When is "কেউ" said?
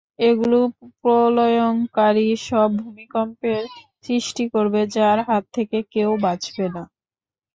5.93-6.09